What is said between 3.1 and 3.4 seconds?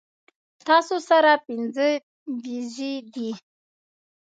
دي